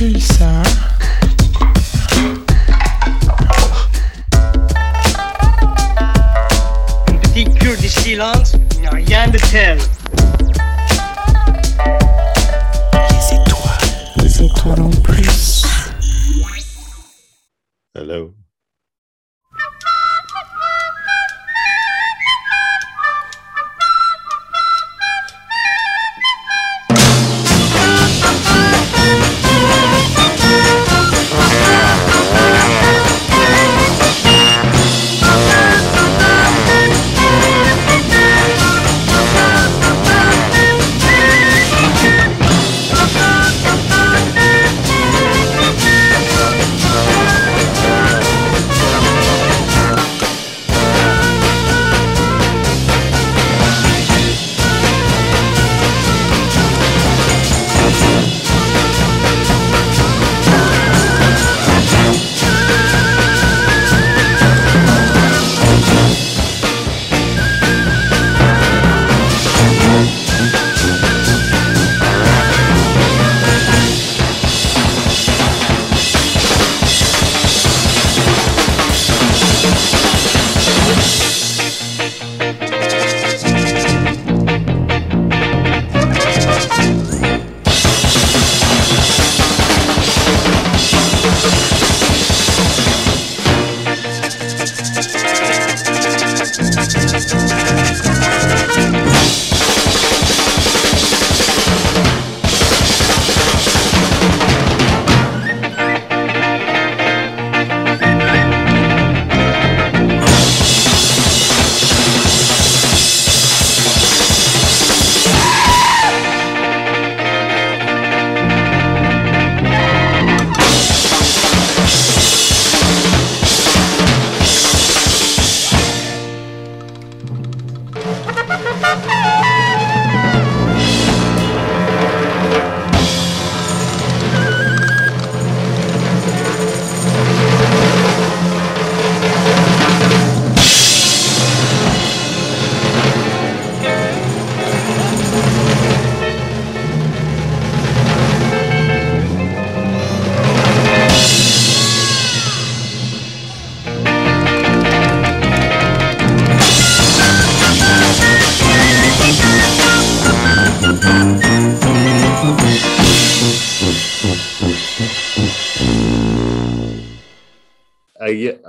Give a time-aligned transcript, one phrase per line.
[0.00, 0.62] qui ça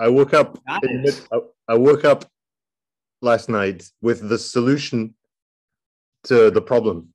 [0.02, 0.58] I woke up.
[0.68, 1.28] Nice.
[1.68, 2.26] I, woke up
[3.22, 5.14] last night with the solution
[6.24, 7.14] to the problem.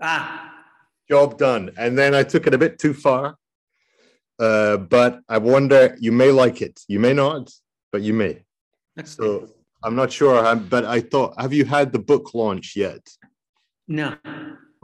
[0.00, 0.50] Ah,
[1.10, 1.70] Job done.
[1.76, 3.36] And then I took it a bit too far.
[4.38, 5.94] Uh, but I wonder.
[6.00, 6.80] You may like it.
[6.88, 7.52] You may not,
[7.92, 8.42] but you may.
[8.96, 9.50] that's So
[9.84, 10.38] I'm not sure.
[10.44, 13.06] I'm, but I thought, have you had the book launch yet?
[13.86, 14.16] no.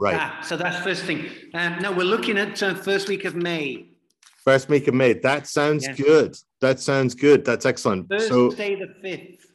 [0.01, 0.15] Right.
[0.17, 1.29] Ah, so that's first thing.
[1.53, 3.88] Um, no, we're looking at uh, first week of May.
[4.55, 5.13] Of May.
[5.13, 5.93] That sounds Yeah.
[5.93, 6.35] good.
[6.61, 7.45] That sounds good.
[7.45, 8.07] That's excellent.
[8.21, 9.45] So the fifth.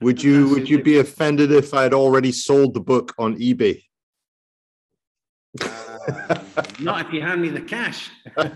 [0.00, 3.82] would you would you be offended if I had already sold the book on eBay?
[6.80, 8.10] Not if you hand me the cash.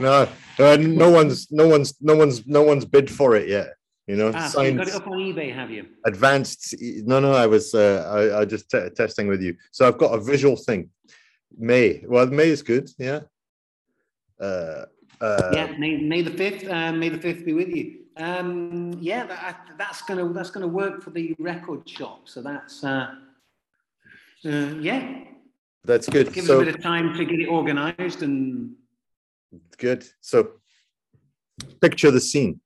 [0.00, 0.26] No,
[0.58, 3.74] uh, no one's no one's no one's no one's bid for it yet.
[4.06, 5.86] You know, ah, so you got it up on eBay, have you?
[6.06, 6.74] advanced.
[6.80, 9.56] No, no, I was uh, I, I just te- testing with you.
[9.70, 10.90] So I've got a visual thing.
[11.56, 12.02] May.
[12.08, 12.90] Well, May is good.
[12.98, 13.20] Yeah.
[14.42, 14.84] Uh,
[15.20, 16.68] uh, yeah, May, May the fifth.
[16.68, 18.00] Uh, May the fifth be with you.
[18.16, 22.28] Um, yeah, that, that's gonna that's gonna work for the record shop.
[22.28, 23.14] So that's uh,
[24.44, 25.24] uh, yeah.
[25.84, 26.32] That's good.
[26.32, 28.74] Give us a bit of time to get it organised and
[29.78, 30.06] good.
[30.20, 30.52] So
[31.80, 32.60] picture the scene.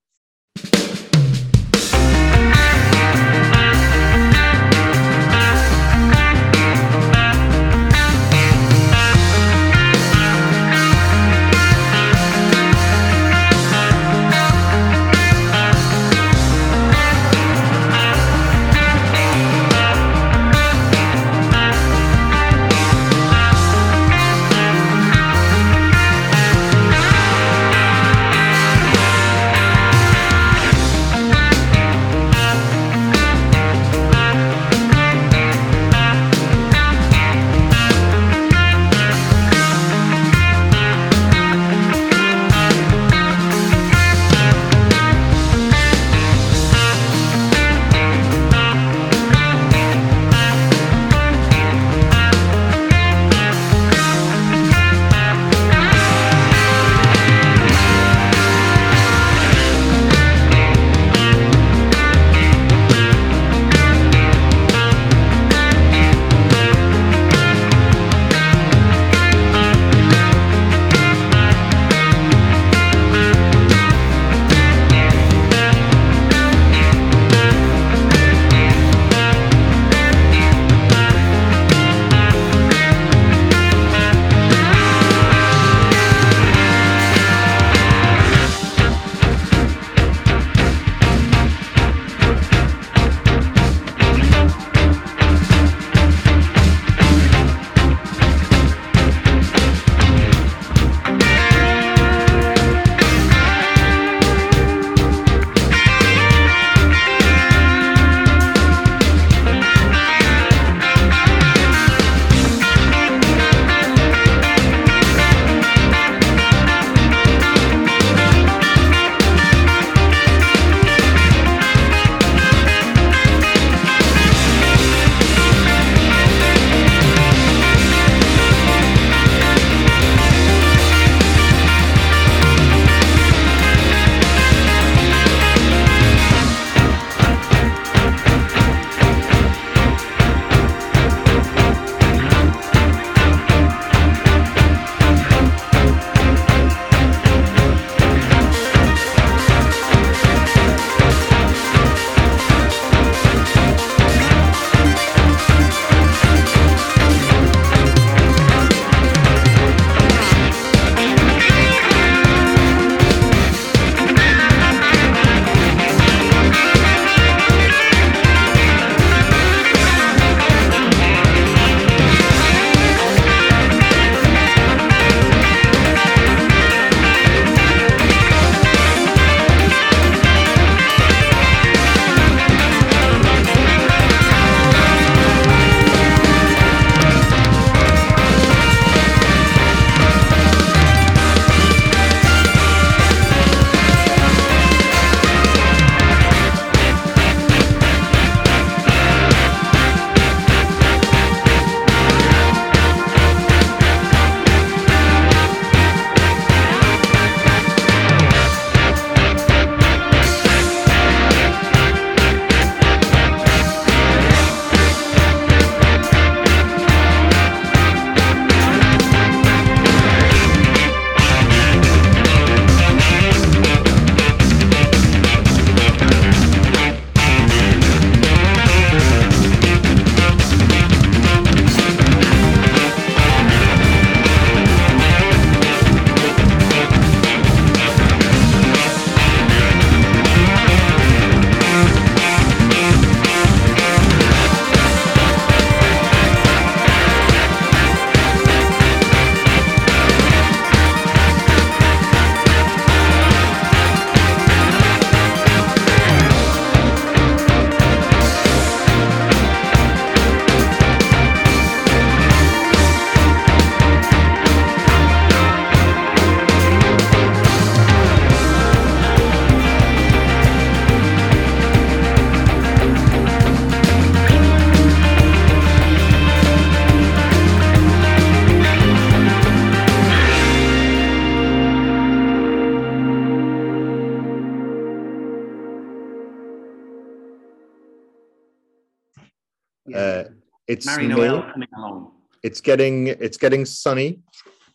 [292.47, 294.11] It's getting it's getting sunny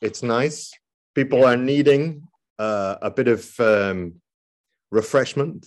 [0.02, 0.60] it's nice
[1.16, 2.04] people are needing
[2.60, 4.00] uh, a bit of um,
[4.92, 5.60] refreshment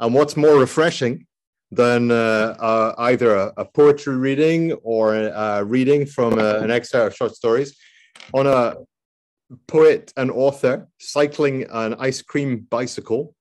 [0.00, 1.26] and what's more refreshing
[1.70, 6.70] than uh, uh, either a, a poetry reading or a, a reading from uh an
[6.70, 7.70] excerpt of short stories
[8.38, 8.74] on a
[9.66, 13.34] poet and author cycling an ice cream bicycle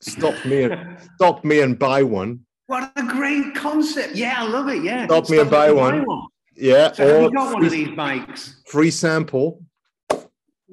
[0.00, 0.74] stop me and
[1.14, 2.30] stop me and buy one
[2.66, 4.12] What a great concept.
[4.14, 4.80] Yeah, I love it.
[4.88, 5.06] Yeah.
[5.06, 6.04] Stop me and buy one.
[6.58, 8.62] Yeah So have or you got one of free, these bikes?
[8.66, 9.62] free sample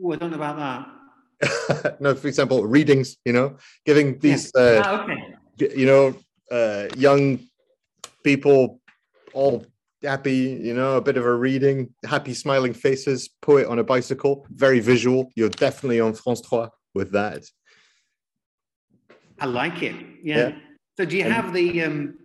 [0.04, 1.98] Oh, I don't know about that.
[2.02, 5.74] no, for example, readings, you know, giving these, uh, ah, okay.
[5.76, 6.16] you know,
[6.52, 7.40] uh, young
[8.24, 8.82] people
[9.34, 9.66] all
[10.04, 14.46] happy, you know, a bit of a reading, happy smiling faces, poet on a bicycle,
[14.50, 15.32] very visual.
[15.36, 17.44] You're definitely on France 3 with that.
[19.40, 19.96] I like it.
[20.24, 20.38] Yeah.
[20.38, 20.56] Yeah.
[20.98, 22.18] So do you have the um,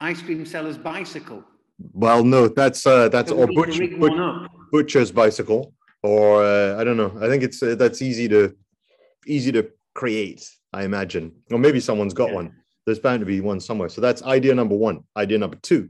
[0.00, 1.44] ice cream seller's bicycle?
[1.78, 4.50] Well, no, that's uh, that's or we need to butcher, rig but- one up.
[4.72, 7.12] butcher's bicycle, or uh, I don't know.
[7.20, 8.54] I think it's uh, that's easy to
[9.26, 10.48] easy to create.
[10.72, 12.34] I imagine, or maybe someone's got Yeah.
[12.34, 12.52] one.
[12.84, 13.88] There's bound to be one somewhere.
[13.88, 15.00] So that's idea number one.
[15.16, 15.88] Idea number two.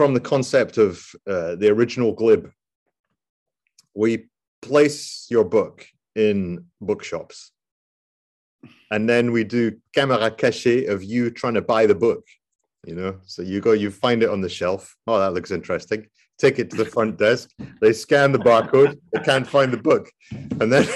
[0.00, 2.50] From the concept of uh, the original glib.
[3.94, 4.28] We
[4.62, 7.52] place your book in bookshops,
[8.90, 12.24] and then we do camera cachée of you trying to buy the book.
[12.86, 14.96] You know, so you go, you find it on the shelf.
[15.06, 16.06] Oh, that looks interesting.
[16.38, 17.50] Take it to the front desk.
[17.82, 18.98] They scan the barcode.
[19.12, 20.10] They can't find the book,
[20.60, 20.86] and then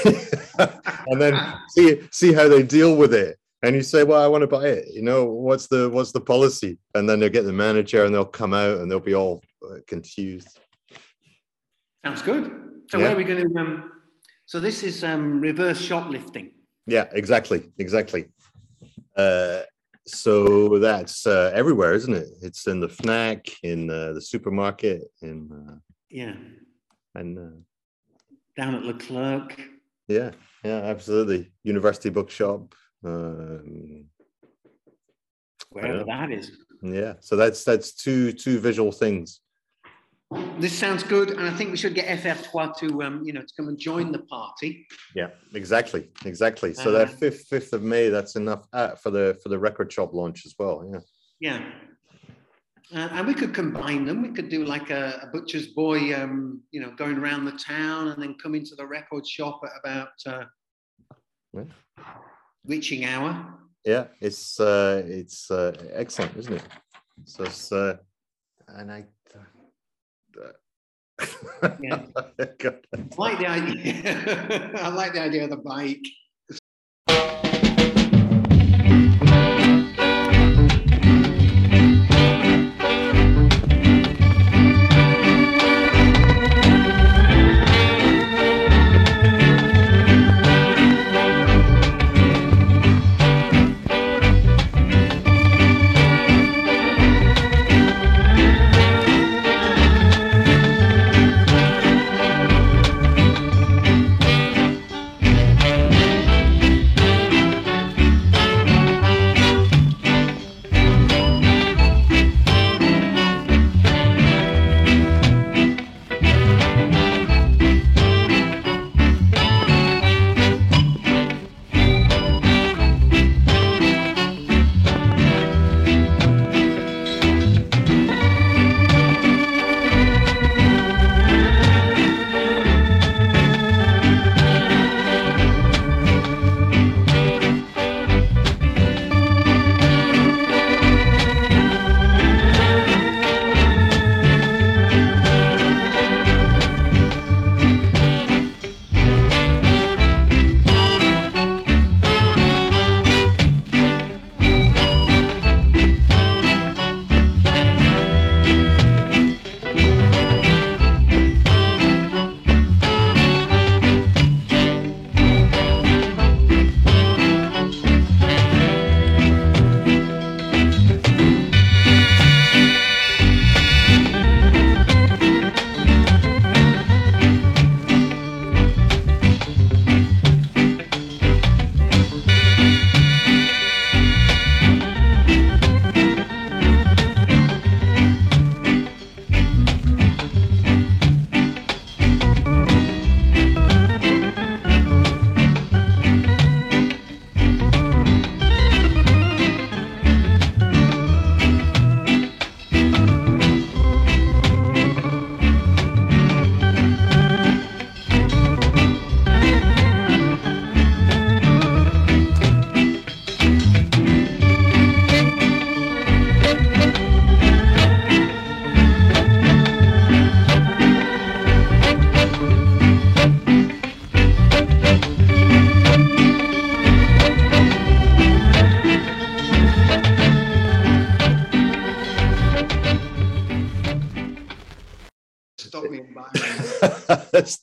[1.09, 1.35] and then
[1.75, 3.37] see see how they deal with it.
[3.65, 6.21] And you say, "Well, I want to buy it." You know, what's the what's the
[6.21, 6.79] policy?
[6.95, 9.77] And then they'll get the manager, and they'll come out, and they'll be all uh,
[9.87, 10.59] confused.
[12.05, 12.45] Sounds good.
[12.91, 13.05] So Yeah.
[13.05, 13.59] where are we going to?
[13.61, 13.91] Um,
[14.45, 16.53] so this is um, reverse shoplifting.
[16.87, 18.27] Yeah, exactly, exactly.
[19.17, 19.63] Uh,
[20.07, 22.29] so that's uh, everywhere, isn't it?
[22.43, 25.49] It's in the Fnac, in uh, the supermarket, in
[26.11, 26.33] Yeah.
[26.33, 27.57] uh, and uh,
[28.59, 29.59] Down at Leclerc.
[30.09, 31.51] yeah, yeah, absolutely.
[31.63, 32.75] University bookshop.
[33.05, 34.07] Um,
[35.71, 36.53] Wherever that is.
[36.83, 39.41] yeah, so that's that's two two visual things.
[40.59, 43.53] This sounds good, and I think we should get FF3 to, um, you know, to
[43.57, 44.87] come and join the party.
[45.15, 46.75] Yeah, exactly, exactly.
[46.75, 49.93] So that Uh, fifth fifth of May, that's enough uh, for the for the record
[49.93, 50.89] shop launch as well.
[50.91, 51.01] Yeah,
[51.41, 51.73] Yeah.
[52.93, 54.23] Uh, and we could combine them.
[54.23, 58.09] We could do like a, a butcher's boy, um, you know, going around the town
[58.09, 60.45] and then come into the record shop at about uh,
[61.55, 61.65] Yeah.
[62.67, 63.59] Reaching hour.
[63.85, 66.63] yeah, it's uh, it's uh, excellent, isn't it?
[67.25, 67.97] So it's uh,
[68.69, 69.05] and I.
[71.81, 72.07] Yeah.
[72.17, 74.73] I like the idea.
[74.83, 76.05] I like the idea of the bike.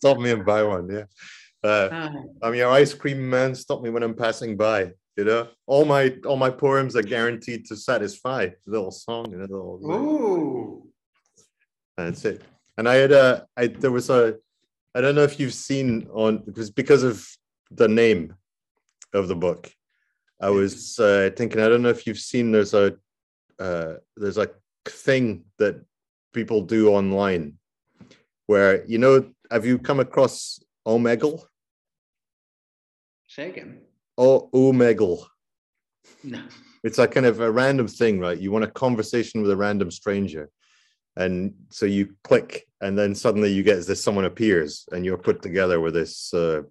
[0.01, 0.89] Stop me and buy one.
[0.89, 1.03] Yeah.
[1.63, 2.09] Uh,
[2.41, 3.53] I'm your ice cream man.
[3.53, 4.93] Stop me when I'm passing by.
[5.15, 8.49] You know, all my all my poems are guaranteed to satisfy.
[8.65, 10.87] Little song, you know, little, Ooh.
[11.95, 12.41] that's it.
[12.79, 14.37] And I had a, I there was a,
[14.95, 17.27] I don't know if you've seen on because because of
[17.69, 18.33] the name
[19.13, 19.71] of the book.
[20.41, 22.51] I was uh, thinking, I don't know if you've seen.
[22.51, 22.95] There's a,
[23.59, 24.49] uh, there's a
[24.85, 25.75] thing that
[26.33, 27.59] people do online,
[28.47, 31.43] where you know, have you come across Omegle?
[33.27, 33.81] Say again.
[34.17, 35.25] O Omegle.
[36.23, 36.41] No.
[36.83, 38.39] It's a kind of a random thing, right?
[38.39, 40.49] You want a conversation with a random stranger.
[41.15, 45.41] And so you click, and then suddenly you get this someone appears, and you're put
[45.41, 46.61] together with this uh,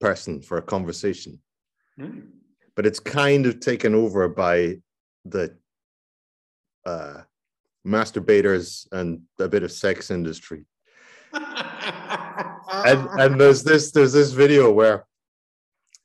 [0.00, 1.38] person for a conversation.
[1.98, 2.20] Hmm.
[2.74, 4.78] But it's kind of taken over by
[5.24, 5.56] the
[6.86, 7.20] uh,
[7.86, 10.64] masturbators and a bit of sex industry.
[12.84, 15.06] And and there's this there's this video where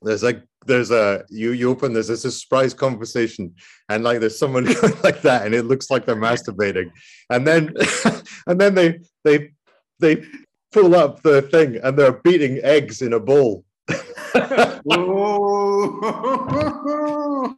[0.02, 3.54] there's like there's a you you open this there's a surprise conversation.
[3.90, 4.66] And like there's someone
[5.04, 6.92] like that and it looks like they're masturbating.
[7.30, 7.74] And then
[8.48, 9.52] and then they they
[10.00, 10.24] they
[10.72, 13.66] pull up the thing and they're beating eggs in a bowl.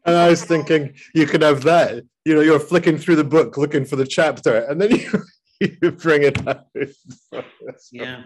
[0.03, 2.03] And I was thinking you could have that.
[2.25, 5.23] You know you're flicking through the book looking for the chapter and then you
[5.81, 6.65] you bring it out
[7.91, 8.23] yeah.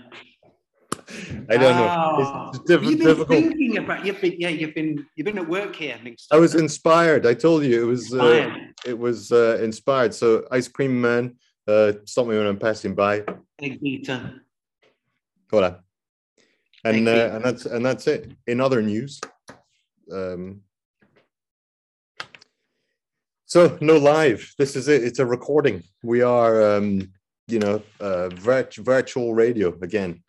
[1.50, 1.88] I don't know.
[1.90, 2.50] Ah.
[2.50, 3.28] It's diff- you've been difficult.
[3.28, 6.00] thinking about you've been yeah you've been you've been at work here.
[6.32, 7.28] I was inspired.
[7.28, 8.14] I told you it was.
[8.14, 8.74] Uh, Inspired.
[8.86, 10.14] it was uh, inspired.
[10.16, 11.36] So, Ice Cream Man,
[11.68, 13.24] uh, stop me when I'm passing by.
[13.60, 14.42] Big Peter.
[15.52, 15.82] Voilà.
[16.84, 18.32] And uh, and that's and that's it.
[18.48, 19.20] In other news,
[20.12, 20.62] um,
[23.46, 24.54] so no live.
[24.58, 25.04] This is it.
[25.04, 25.84] It's a recording.
[26.04, 27.12] We are, um,
[27.48, 30.24] you know, uh, virt- virtual radio again.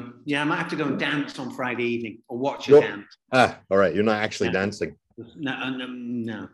[0.00, 0.42] Yeah, yeah.
[0.42, 2.82] I might have to go and dance on Friday evening or watch a Yep.
[2.82, 3.16] dance.
[3.32, 3.94] Ah, all right.
[3.94, 4.52] You're not actually Yeah.
[4.52, 4.96] dancing.
[5.36, 6.48] No, uh, no, no.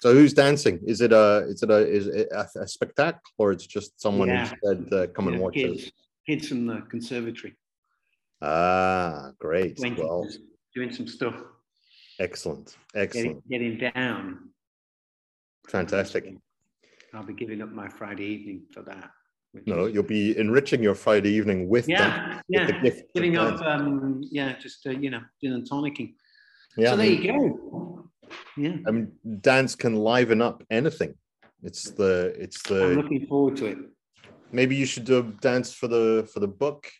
[0.00, 0.80] So who's dancing?
[0.86, 4.28] Is it a is it a is it a, a spectacle or it's just someone
[4.28, 4.48] Yeah.
[4.48, 5.92] who said uh, come and Yeah, watch kids, it?
[6.26, 7.56] kids from the conservatory
[8.40, 9.76] Ah, great.
[9.76, 10.28] doing, Well,
[10.74, 11.36] doing some stuff,
[12.18, 14.50] excellent, getting, excellent, getting down.
[15.68, 16.34] fantastic.
[17.14, 19.10] I'll be giving up my Friday evening for that.
[19.66, 22.42] No, you'll be enriching your Friday evening with yeah, that.
[22.48, 23.60] with the yeah, gift giving up.
[23.60, 26.14] Um, yeah, just uh, you know, gin and tonicking.
[26.76, 28.10] Yeah, so I there mean, you go.
[28.56, 31.14] Yeah, I mean, dance can liven up anything.
[31.62, 32.82] It's the it's the.
[32.84, 33.78] I'm looking forward to it.
[34.52, 36.90] maybe you should do a dance for the for the book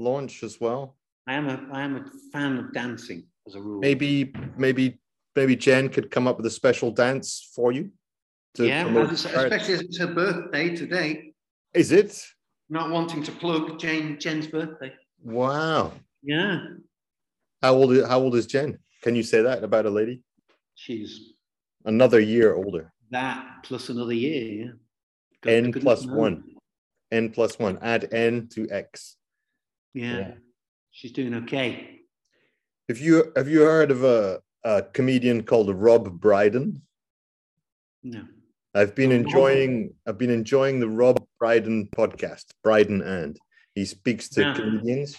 [0.00, 0.96] launch as well.
[1.28, 3.78] I am a I am a fan of dancing as a rule.
[3.78, 5.00] Maybe maybe
[5.36, 7.92] maybe Jen could come up with a special dance for you.
[8.54, 9.52] to yeah, promote as- the art.
[9.52, 11.29] especially as it's her birthday today.
[11.74, 12.24] Is it?
[12.68, 14.92] Not wanting to plug Jane Jen's birthday.
[15.22, 15.92] Wow.
[16.22, 16.60] Yeah,
[17.62, 18.78] How old is, how old is Jen?
[19.02, 20.22] Can you say that about a lady?
[20.74, 21.32] she's
[21.84, 22.92] Another year older.
[23.10, 24.64] that plus another year.
[24.66, 24.70] Yeah,
[25.42, 26.44] Good- N plus one.
[27.10, 27.78] N plus one.
[27.80, 29.16] Add N to X.
[29.94, 30.18] Yeah.
[30.18, 30.34] Yeah.
[30.90, 32.00] she's doing okay.
[32.88, 36.82] Have you have you heard of a, a comedian called Rob Brydon?
[38.02, 38.24] No.
[38.74, 43.36] I've been enjoying I've been enjoying the Rob Brydon podcast, Brydon and
[43.74, 44.54] he speaks to Yeah.
[44.54, 45.16] comedians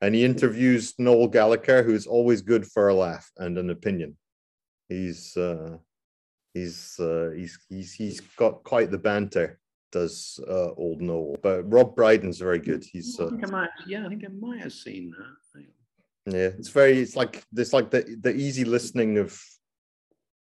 [0.00, 4.16] and he interviews Noel Gallagher, who's always good for a laugh and an opinion.
[4.88, 5.78] He's uh
[6.54, 9.60] he's uh he's he's he's got quite the banter,
[9.92, 11.36] does uh old Noel.
[11.40, 12.84] But Rob Brydon's very good.
[12.84, 13.70] He's I uh, think I might.
[13.86, 15.64] Yeah, I think I might have seen that.
[16.26, 19.40] yeah, it's very it's like it's like the the easy listening of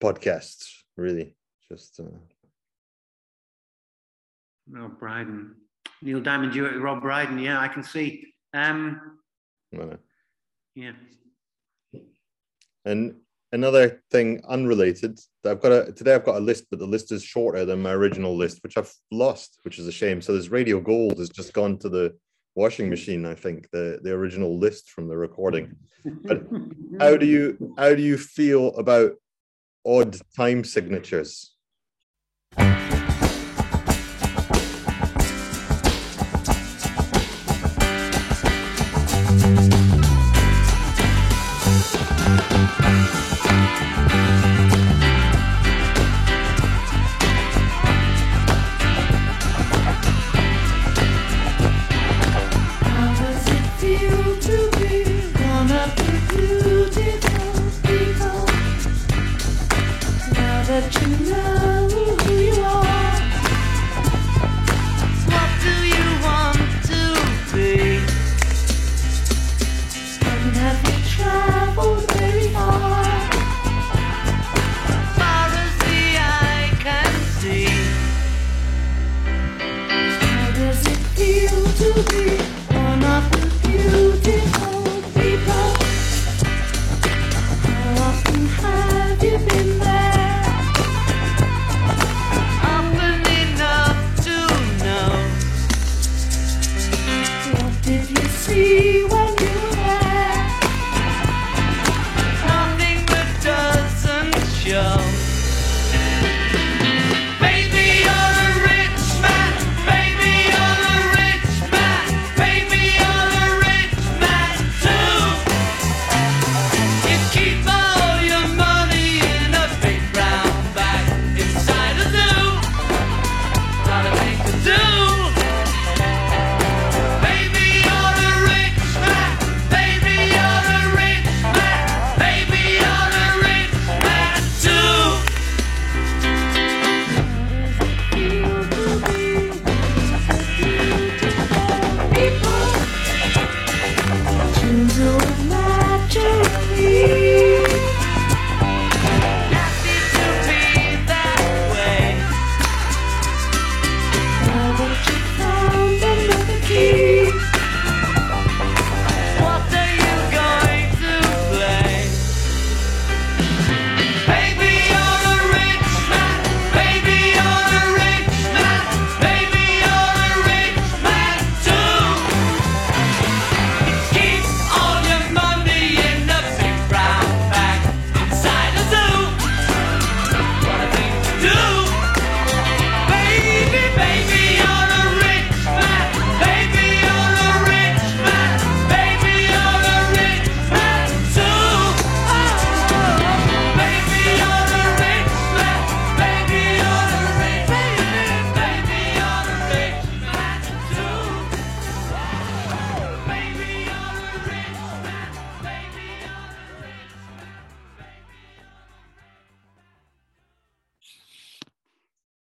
[0.03, 0.67] podcasts,
[0.99, 1.35] really.
[1.71, 2.05] Just uh
[4.69, 5.55] Rob Brydon,
[6.03, 7.39] Neil Diamond duet Rob Brydon.
[7.39, 8.35] Yeah, I can see.
[8.53, 9.19] Um,
[9.79, 9.97] uh,
[10.75, 10.93] yeah.
[12.85, 13.17] And
[13.53, 17.23] another thing unrelated, I've got a today I've got a list, but the list is
[17.23, 20.21] shorter than my original list, which I've lost, which is a shame.
[20.21, 22.17] So this Radio Gold has just gone to the
[22.55, 25.77] washing machine, I think, the, the original list from the recording.
[26.05, 26.47] But
[27.01, 29.13] How do you how do you feel about
[29.85, 31.56] odd time signatures?
[32.59, 32.87] How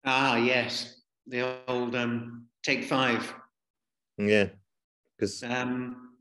[0.06, 3.34] Ah, yes, the old um, take five.
[4.18, 4.50] Yeah,
[5.18, 6.16] because Um,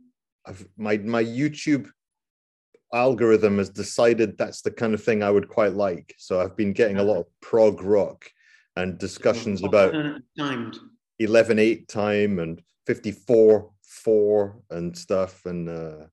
[0.46, 1.90] I've my my YouTube
[2.92, 6.14] algorithm has decided that's the kind of thing I would quite like.
[6.18, 8.30] So I've been getting a lot of prog rock
[8.76, 9.92] and discussions about
[10.36, 10.78] timed.
[11.18, 16.06] 11 8 time and 54 4 and stuff and uh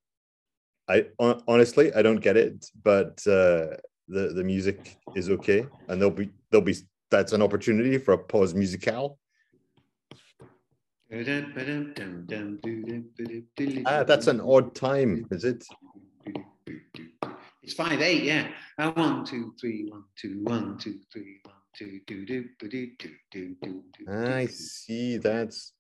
[0.90, 3.78] i hon- honestly i don't get it but uh
[4.10, 6.76] the the music is okay and there'll be there'll be
[7.10, 9.20] that's an opportunity for a pause musical.
[13.86, 15.64] Ah, that's an odd time, is it?
[17.64, 18.50] It's five eight, yeah.
[18.78, 23.16] Uh, one two three, one two one two three, one two do do do do
[23.32, 24.12] do do.
[24.12, 25.18] I see.
[25.18, 25.74] That's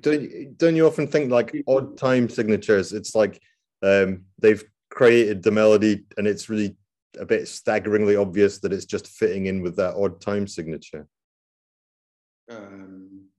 [0.00, 2.92] don't don't you often think like odd time signatures?
[2.92, 3.40] It's like
[3.82, 6.76] um, they've created the melody and it's really
[7.18, 11.06] a bit staggeringly obvious that it's just fitting in with that odd time signature
[12.50, 13.30] Um,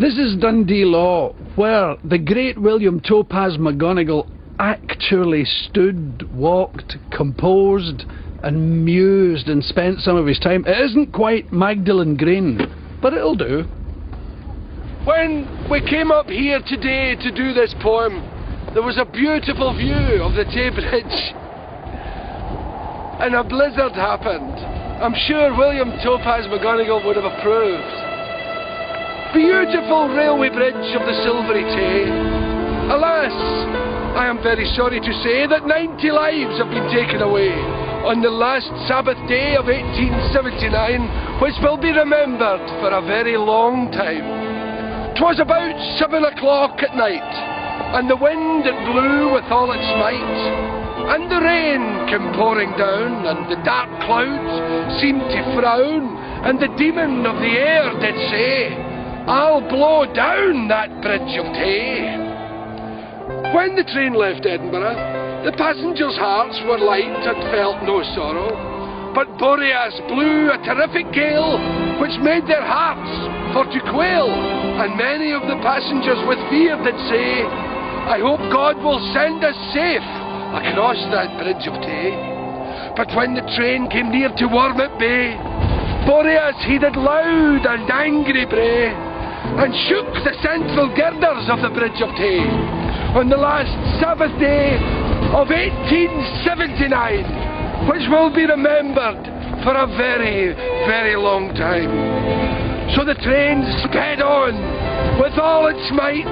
[0.00, 4.30] This is Dundee Law, where the great William Topaz McGonagall
[4.60, 8.04] actually stood, walked, composed,
[8.44, 10.64] and mused and spent some of his time.
[10.66, 12.60] It isn't quite Magdalen Green,
[13.02, 13.64] but it'll do.
[15.04, 18.22] When we came up here today to do this poem,
[18.74, 21.34] there was a beautiful view of the Tay Bridge.
[23.18, 24.54] And a blizzard happened.
[25.02, 27.94] I'm sure William Topaz McGonagall would have approved.
[29.34, 32.06] Beautiful railway bridge of the Silvery Tay.
[32.94, 33.34] Alas,
[34.14, 37.52] I am very sorry to say that 90 lives have been taken away
[38.06, 43.90] on the last Sabbath day of 1879, which will be remembered for a very long
[43.90, 45.14] time.
[45.18, 47.34] 'Twas about seven o'clock at night,
[47.98, 50.67] and the wind it blew with all its might,
[51.08, 56.04] and the rain came pouring down, and the dark clouds seemed to frown,
[56.44, 58.76] and the demon of the air did say,
[59.24, 62.12] I'll blow down that bridge of Tay.
[63.56, 68.52] When the train left Edinburgh, the passengers' hearts were light and felt no sorrow.
[69.16, 71.56] But Boreas blew a terrific gale,
[72.04, 73.08] which made their hearts
[73.56, 77.48] for to quail, and many of the passengers with fear did say,
[78.12, 80.17] I hope God will send us safe
[80.54, 82.16] across that bridge of Tay.
[82.96, 85.36] But when the train came near to Wormit Bay,
[86.06, 92.00] Boreas he did loud and angry bray, and shook the central girders of the bridge
[92.00, 92.40] of Tay
[93.12, 94.76] on the last Sabbath day
[95.32, 99.20] of 1879, which will be remembered
[99.64, 100.54] for a very,
[100.88, 101.90] very long time.
[102.96, 104.56] So the train sped on
[105.20, 106.26] with all its might,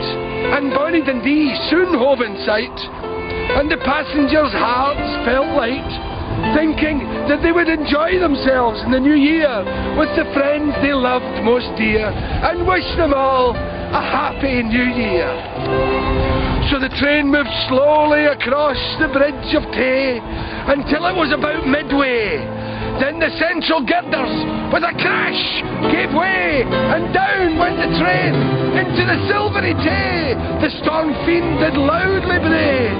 [0.57, 3.16] and Bonnie Dundee soon hove in sight,
[3.55, 5.93] and the passengers' hearts felt light,
[6.59, 9.63] thinking that they would enjoy themselves in the new year
[9.97, 15.31] with the friends they loved most dear, and wish them all a happy new year.
[16.71, 22.43] So the train moved slowly across the bridge of Tay until it was about midway.
[22.99, 25.43] Then the central girders, with a crash,
[25.93, 28.35] gave way, and down went the train
[28.75, 30.35] into the silvery Tay.
[30.63, 32.91] The storm fiend did loudly bray.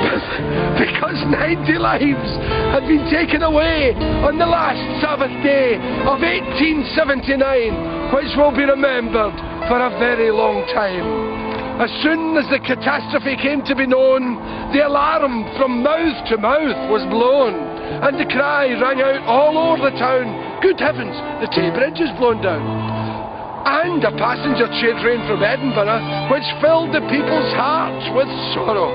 [0.80, 2.30] because 90 lives
[2.72, 3.92] had been taken away
[4.24, 5.76] on the last Sabbath day
[6.08, 9.34] of 1879, which will be remembered
[9.68, 11.40] for a very long time.
[11.80, 14.36] As soon as the catastrophe came to be known,
[14.72, 17.56] the alarm from mouth to mouth was blown,
[18.04, 20.28] and the cry rang out all over the town,
[20.60, 22.60] Good heavens, the Tay Bridge is blown down.
[23.64, 28.92] And a passenger train from Edinburgh, which filled the people's hearts with sorrow,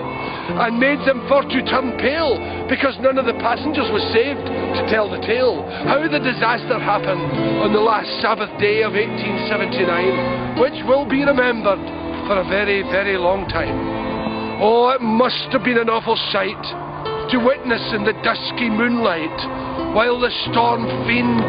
[0.61, 2.37] and made them for to turn pale,
[2.69, 7.33] because none of the passengers was saved to tell the tale, how the disaster happened
[7.65, 11.81] on the last Sabbath day of 1879, which will be remembered
[12.29, 13.73] for a very, very long time.
[14.61, 16.61] Oh, it must have been an awful sight
[17.33, 19.33] to witness in the dusky moonlight
[19.95, 21.39] while the storm fiend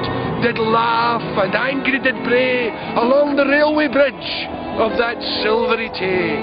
[0.47, 4.31] did laugh and angry did bray along the railway bridge
[4.79, 6.39] of that silvery Tay.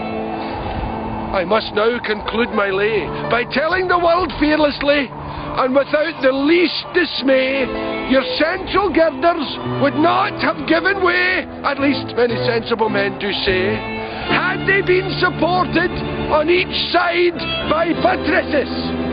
[1.31, 5.07] I must now conclude my lay by telling the world fearlessly
[5.55, 7.63] and without the least dismay,
[8.11, 9.47] your central girders
[9.79, 13.79] would not have given way, at least many sensible men do say,
[14.27, 15.93] had they been supported
[16.35, 17.39] on each side
[17.71, 19.12] by buttresses.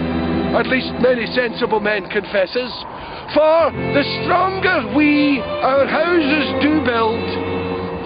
[0.51, 2.72] At least many sensible men confesses.
[3.34, 7.22] For the stronger we our houses do build,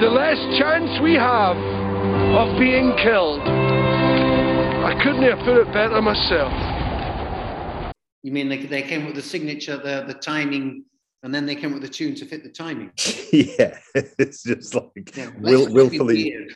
[0.00, 3.40] the less chance we have of being killed.
[3.40, 6.52] I couldn't have put it better myself.
[8.22, 10.84] You mean they, they came with the signature, the, the timing
[11.24, 12.92] and then they came with the tune to fit the timing.
[13.32, 13.78] yeah,
[14.18, 16.46] it's just like Yeah, will, willfully.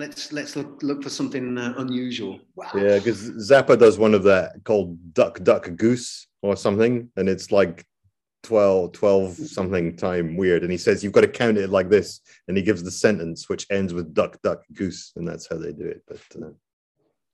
[0.00, 2.40] Let's let's look look for something uh, unusual.
[2.56, 2.70] Wow.
[2.74, 3.20] Yeah, because
[3.50, 7.84] Zappa does one of that called Duck Duck Goose or something, and it's like
[8.44, 10.62] 12, 12 something time weird.
[10.62, 13.50] And he says you've got to count it like this, and he gives the sentence
[13.50, 16.02] which ends with Duck Duck Goose, and that's how they do it.
[16.08, 16.52] But uh,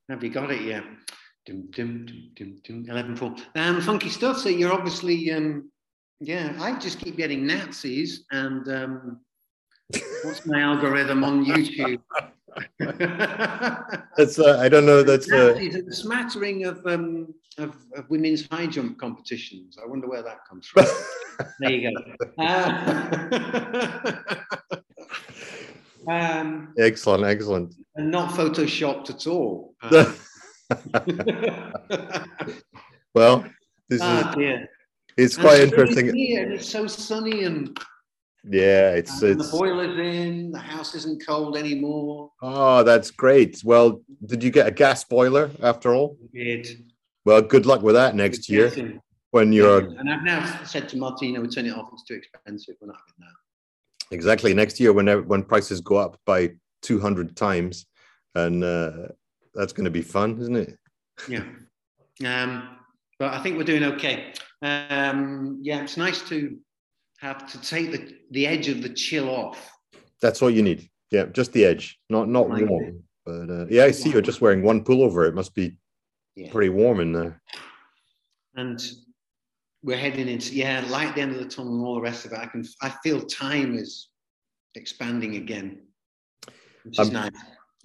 [0.09, 0.63] Have you got it?
[0.63, 0.83] Yeah.
[1.47, 2.87] Dum, dum, dum, dum, dum.
[2.89, 3.37] 11 4.
[3.55, 4.39] Um, funky stuff.
[4.39, 5.71] So you're obviously, um,
[6.19, 9.21] yeah, I just keep getting Nazis and um,
[10.25, 12.01] what's my algorithm on YouTube?
[14.17, 15.03] that's uh, I don't know.
[15.03, 19.79] That's uh, a smattering of, um, of, of women's high jump competitions.
[19.83, 20.87] I wonder where that comes from.
[21.61, 21.97] there you go.
[26.09, 27.75] Uh, um, excellent, excellent.
[27.97, 29.75] and not photoshopped at all.
[29.83, 30.15] Um,
[33.13, 33.45] well,
[33.89, 34.69] this ah, is dear.
[35.17, 36.15] it's quite interesting.
[36.15, 37.77] here, and it's so sunny and,
[38.49, 42.31] Yeah, it's it's the boiler's in, the house isn't cold anymore.
[42.43, 43.61] oh, that's great.
[43.65, 46.17] Well, did you get a gas boiler after all?
[46.33, 46.81] It,
[47.25, 51.41] Well, good luck with that next year when you're And I've now said to Martina,
[51.41, 52.77] we turn it off, it's too expensive.
[52.81, 54.15] We're not having that.
[54.15, 57.87] exactly next year when when prices go up by 200 times
[58.37, 59.09] and uh,
[59.55, 60.79] that's going to be fun isn't it
[61.29, 61.45] Yeah.
[62.25, 62.77] Um,
[63.19, 64.33] but I think we're doing okay.
[64.63, 66.57] Um, yeah, it's nice to
[67.21, 69.71] have to take the, the edge of the chill off.
[70.21, 73.85] that's all you need yeah just the edge not not Like warm but uh, yeah
[73.85, 75.77] i see you're just wearing one pullover it must be
[76.37, 76.51] Yeah.
[76.53, 77.41] pretty warm in there
[78.55, 78.81] And
[79.83, 82.33] we're heading into, yeah, light the end of the tunnel and all the rest of
[82.33, 82.39] it.
[82.39, 84.09] I can, I feel time is
[84.75, 85.69] expanding again,
[86.85, 87.31] which is Um, nice.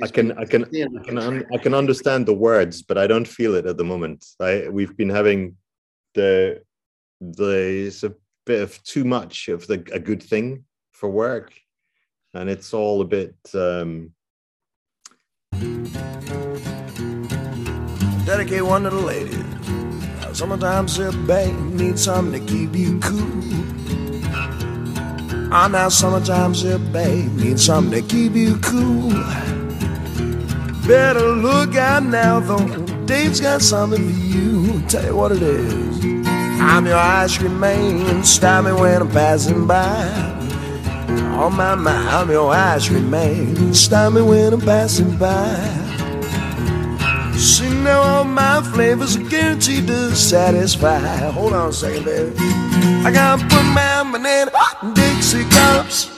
[0.02, 0.64] i can i can
[1.00, 3.84] I can, un- I can understand the words, but I don't feel it at the
[3.94, 4.20] moment.
[4.40, 5.58] I we've been having
[6.18, 6.64] the
[7.42, 7.56] the
[8.46, 11.54] bit of too much of the a good thing for work,
[12.34, 13.36] and it's all a bit.
[13.54, 14.14] um
[18.26, 19.38] Dedicate one to the ladies.
[20.22, 23.42] Now, Summertime sip, babe, need something to keep you cool.
[25.54, 29.12] Ah, now summertime sip, babe, need something to keep you cool.
[30.88, 32.86] Better look out now, though.
[33.06, 34.82] Dave's got something for you.
[34.88, 36.21] Tell you what it is.
[36.64, 38.24] I'm your ice cream man.
[38.24, 40.08] Stop me when I'm passing by.
[41.36, 43.74] Oh my, my, I'm your ice cream man.
[43.74, 45.56] Stop me when I'm passing by.
[47.36, 51.00] See now all my flavors are guaranteed to satisfy.
[51.32, 52.36] Hold on a second, baby.
[52.38, 54.52] I gotta put my banana
[54.94, 56.12] Dixie cups.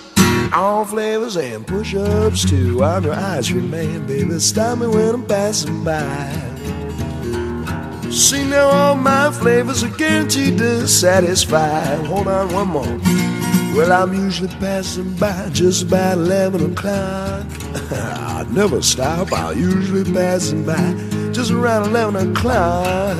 [0.53, 2.83] All flavors and push-ups too.
[2.83, 4.37] I'm your ice cream man, baby.
[4.39, 6.52] Stop me when I'm passing by.
[8.13, 11.95] See now all my flavors are guaranteed to satisfy.
[12.05, 12.99] Hold on one more.
[13.75, 17.43] Well, I'm usually passing by just about 11 o'clock.
[17.91, 20.93] I never stop, I'm usually passing by
[21.31, 23.17] just around 11 o'clock.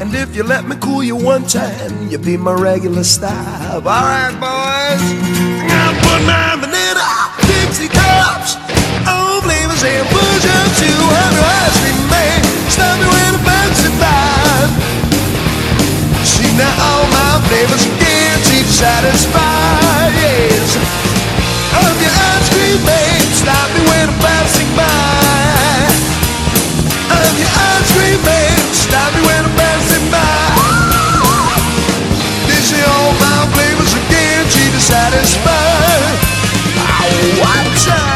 [0.00, 3.84] And if you let me cool you one time, you'll be my regular stop.
[3.84, 5.02] Alright, boys.
[5.76, 7.04] I'm put my banana
[7.46, 8.56] Dixie cups.
[9.06, 11.06] All flavors and push up to
[11.76, 12.42] cream man.
[12.70, 13.15] Stop me
[16.24, 20.10] See now all my flavors guaranteed satisfy.
[20.18, 20.76] Yes.
[21.76, 23.20] I'm your ice cream man.
[23.32, 24.84] Stop me when I'm passing by.
[27.14, 28.58] I'm your ice cream man.
[28.74, 30.24] Stop me when I'm passing by.
[32.48, 35.50] They say all my flavors are guaranteed to satisfy.
[37.06, 38.15] Oh, one time.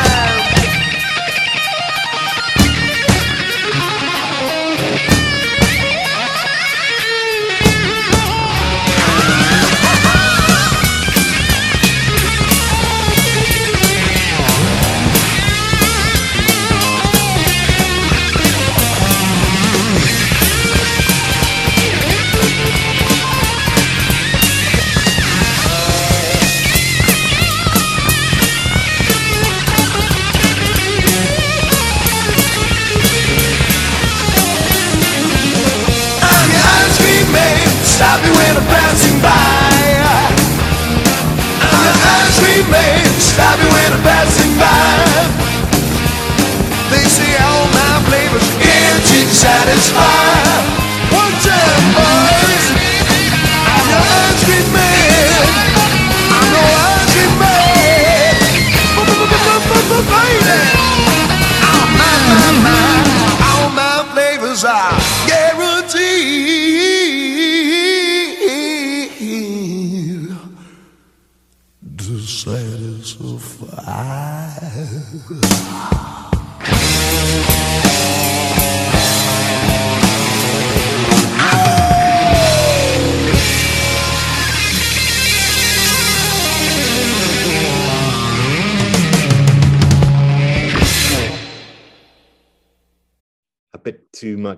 [49.80, 50.39] To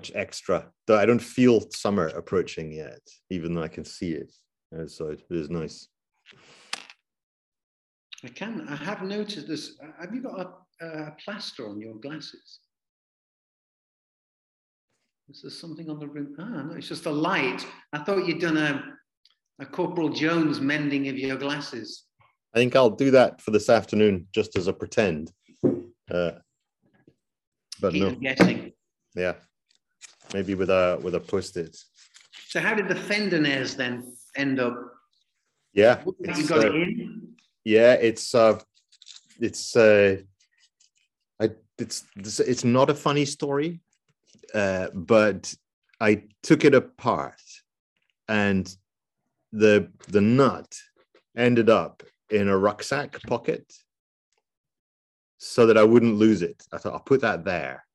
[0.03, 0.69] much extra.
[0.87, 2.99] Though I don't feel summer approaching yet,
[3.29, 4.33] even though I can see it
[4.77, 5.21] outside.
[5.29, 5.87] It is nice.
[8.23, 8.67] I can.
[8.69, 9.77] I have noticed this.
[9.99, 10.39] Have you got
[10.81, 12.59] a, a plaster on your glasses?
[15.29, 16.35] Is there something on the rim?
[16.37, 17.65] Ah, no, it's just a light.
[17.93, 18.83] I thought you'd done a,
[19.59, 22.03] a Corporal Jones mending of your glasses.
[22.53, 25.31] I think I'll do that for this afternoon, just as a pretend.
[26.11, 26.31] Uh,
[27.81, 28.73] but Keep no, guessing.
[29.15, 29.33] yeah,
[30.33, 31.77] maybe with a with a post-it.
[32.47, 34.75] So how did the fender nails then end up?
[35.73, 37.35] Yeah, You got uh, it in?
[37.63, 38.59] yeah, it's uh,
[39.39, 40.17] it's uh,
[41.39, 43.79] I it's it's it's not a funny story,
[44.53, 45.53] uh, but
[45.99, 47.41] I took it apart,
[48.27, 48.75] and
[49.51, 50.75] the the nut
[51.35, 53.73] ended up in a rucksack pocket,
[55.37, 56.63] so that I wouldn't lose it.
[56.71, 57.85] I thought I'll put that there,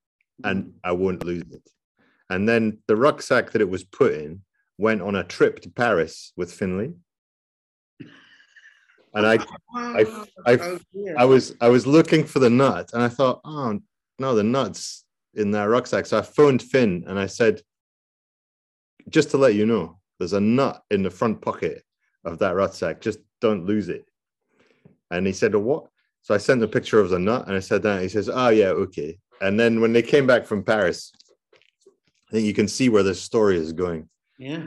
[0.42, 1.68] and I won't lose it.
[2.30, 4.42] And then the rucksack that it was put in
[4.76, 6.94] went on a trip to Paris with Finley.
[9.14, 9.38] And I
[9.74, 10.78] I- I- Oh.
[11.16, 13.80] I was I was looking for the nut and I thought, oh
[14.18, 15.04] no, the nut's
[15.34, 16.06] in that rucksack.
[16.06, 17.62] So I phoned Finn and I said,
[19.08, 21.82] just to let you know, there's a nut in the front pocket
[22.24, 23.00] of that rucksack.
[23.00, 24.04] Just don't lose it.
[25.10, 25.86] And he said, oh, what?
[26.22, 28.02] So I sent a picture of the nut and I said that.
[28.02, 29.18] He says, oh yeah, okay.
[29.40, 31.12] And then when they came back from Paris,
[32.28, 34.08] I think you can see where this story is going.
[34.38, 34.66] yeah.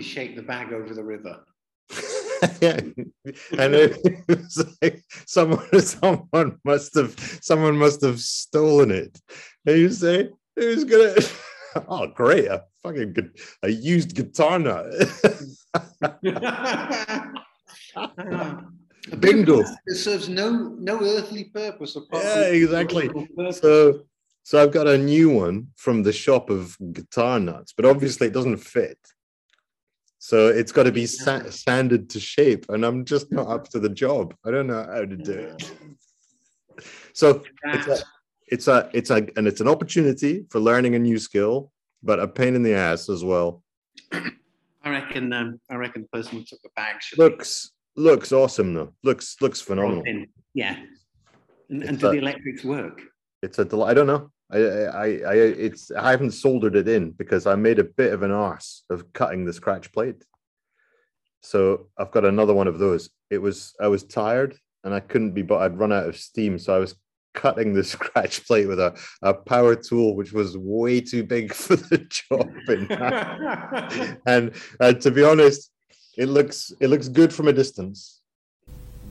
[0.00, 1.44] You shake the bag over the river?
[2.62, 2.80] yeah,
[3.58, 9.20] and it was like someone, someone must have, someone must have stolen it.
[9.66, 11.16] And you say, who's gonna?
[11.86, 12.46] Oh, great!
[12.46, 14.86] A fucking good, a used guitar nut.
[16.02, 16.14] A
[19.20, 19.60] Bingo.
[19.86, 23.10] It serves no no earthly purpose apart Yeah, exactly.
[23.52, 24.06] so,
[24.44, 28.32] so I've got a new one from the shop of guitar nuts, but obviously it
[28.32, 28.98] doesn't fit.
[30.30, 33.80] So it's got to be sa- sanded to shape, and I'm just not up to
[33.80, 34.32] the job.
[34.46, 35.72] I don't know how to do it.
[37.14, 37.98] So it's a,
[38.46, 41.72] it's a it's a and it's an opportunity for learning a new skill,
[42.04, 43.64] but a pain in the ass as well.
[44.12, 45.32] I reckon.
[45.32, 48.94] Um, I reckon the person who took the bag should Looks looks awesome though.
[49.02, 50.04] Looks looks phenomenal.
[50.54, 50.76] Yeah.
[51.70, 53.02] And, and do a- the electrics work?
[53.42, 54.30] It's a del- I don't know.
[54.52, 58.12] I, I I I it's I haven't soldered it in because I made a bit
[58.12, 60.24] of an arse of cutting the scratch plate.
[61.42, 63.10] So I've got another one of those.
[63.30, 66.58] It was I was tired and I couldn't be but I'd run out of steam.
[66.58, 66.94] So I was
[67.32, 71.76] cutting the scratch plate with a, a power tool which was way too big for
[71.76, 72.50] the job.
[74.26, 75.70] And, and uh, to be honest,
[76.16, 78.16] it looks it looks good from a distance.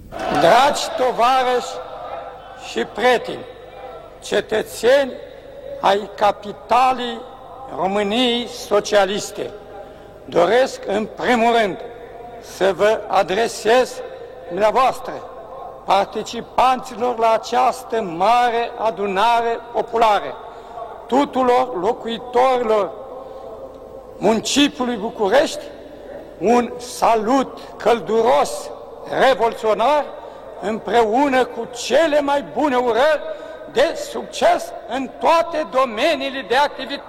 [0.09, 1.73] Dragi tovarăși
[2.69, 3.45] și prieteni,
[4.21, 5.11] cetățeni
[5.80, 7.21] ai capitalii
[7.77, 9.51] României Socialiste,
[10.25, 11.77] doresc în primul rând
[12.41, 14.01] să vă adresez
[14.47, 15.13] dumneavoastră,
[15.86, 20.38] participanților la această mare adunare populară,
[21.07, 22.91] tuturor locuitorilor
[24.17, 25.63] municipiului București,
[26.39, 28.69] un salut călduros,
[29.27, 30.05] revoluționar,
[30.61, 33.21] împreună cu cele mai bune urări
[33.74, 37.03] de succes în toate domeniile de activitate.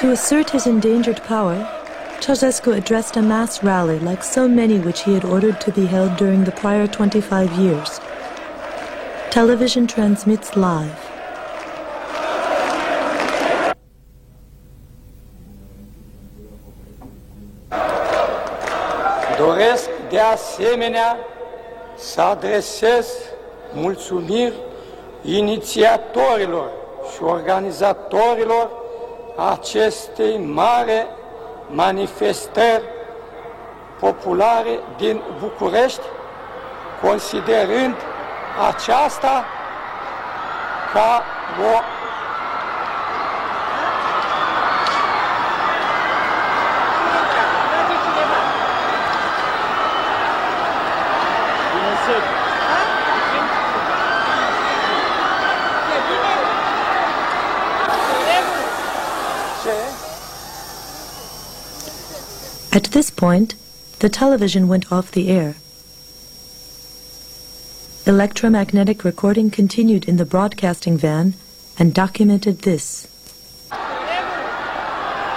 [0.00, 1.68] To assert his endangered power,
[2.20, 6.16] Ceausescu addressed a mass rally like so many which he had ordered to be held
[6.16, 8.00] during the prior 25 years.
[9.30, 11.01] Television transmits live.
[20.12, 21.16] De asemenea
[21.94, 23.08] să adresez
[23.72, 24.54] mulțumiri
[25.22, 26.70] inițiatorilor
[27.14, 28.70] și organizatorilor
[29.52, 31.06] acestei mare
[31.66, 32.82] manifestări
[34.00, 36.02] populare din București,
[37.02, 37.94] considerând
[38.68, 39.44] aceasta
[40.92, 41.22] ca
[41.60, 42.01] o
[62.74, 63.54] At this point,
[63.98, 65.56] the television went off the air.
[68.06, 71.34] Electromagnetic recording continued in the broadcasting van
[71.78, 73.06] and documented this.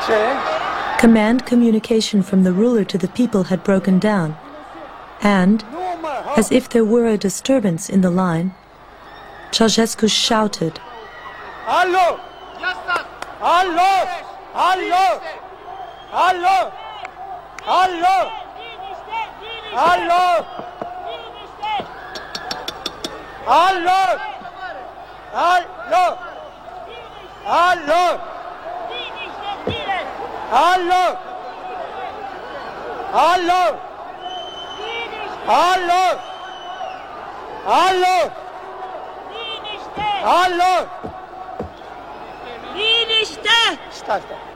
[0.05, 0.17] ce
[0.97, 4.38] Command communication from the ruler to the people had broken down,
[5.21, 5.65] and,
[6.38, 8.55] as if there were a disturbance in the line,
[9.51, 10.79] Ceausescu shouted,
[11.67, 12.17] Alo!
[16.13, 16.84] Alo!
[17.68, 18.32] Allah!
[19.76, 20.45] Allah!
[23.47, 24.20] Allah!
[25.34, 26.18] Allah!
[27.45, 28.20] Allah!
[30.51, 31.18] Allah!
[33.13, 33.76] Allah!
[35.53, 36.20] Allah!
[37.68, 38.30] Allah!
[40.26, 40.86] Allah!
[42.76, 43.51] Din işte!
[43.91, 44.54] İşte işte.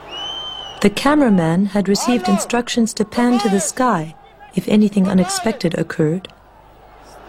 [0.82, 4.16] The cameraman had received instructions to pan to the sky
[4.56, 6.28] if anything unexpected occurred.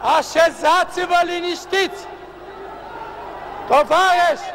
[0.01, 2.07] Așezați-vă liniștiți!
[3.69, 4.49] Tovarăși!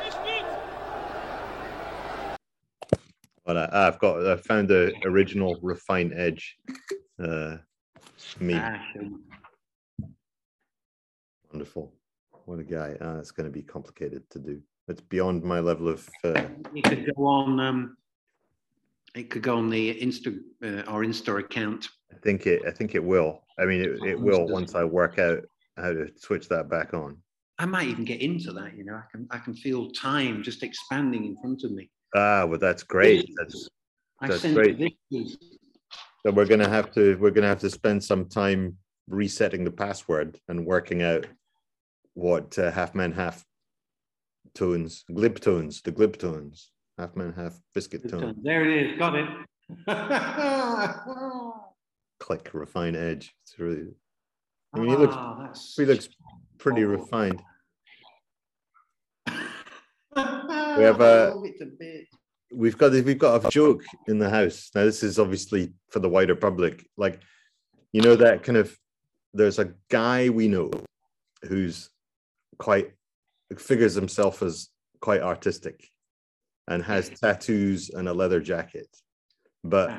[3.45, 6.57] Well, I, I've got I found the original refined edge.
[7.19, 7.57] Uh,
[8.39, 8.55] me,
[11.51, 11.93] wonderful.
[12.45, 12.95] What a guy.
[12.99, 14.61] Uh, it's going to be complicated to do.
[14.87, 16.09] It's beyond my level of.
[16.23, 16.41] Uh,
[16.73, 17.59] It could go on.
[17.59, 17.97] Um,
[19.15, 21.87] it could go on the Insta uh, our Insta account.
[22.13, 22.61] I think it.
[22.67, 23.41] I think it will.
[23.57, 25.39] I mean, it, it will once I work out
[25.77, 27.17] how to switch that back on.
[27.57, 28.77] I might even get into that.
[28.77, 31.89] You know, I can I can feel time just expanding in front of me.
[32.13, 33.29] Ah, well, that's great.
[33.37, 33.69] That's
[34.21, 34.77] That's great.
[35.11, 40.39] so we're gonna have to we're gonna have to spend some time resetting the password
[40.47, 41.27] and working out
[42.13, 43.45] what uh, half man half
[44.53, 48.99] tones glib tones the glib tones half man half biscuit tone There it is.
[48.99, 49.27] Got it.
[52.19, 53.87] click refine edge it's really
[54.73, 56.09] I mean, he looks- Ah, he looks
[56.57, 56.87] pretty Oh.
[56.87, 57.41] refined
[59.27, 62.07] we have a- It's a bit.
[62.53, 66.09] we've got we've got a joke in the house now this is obviously for the
[66.09, 67.21] wider public like
[67.91, 68.77] you know that kind of
[69.33, 70.69] there's a guy we know
[71.43, 71.89] who's
[72.59, 72.93] quite
[73.57, 74.69] figures himself as
[75.01, 75.89] quite artistic
[76.67, 78.87] and has tattoos and a leather jacket
[79.63, 79.91] but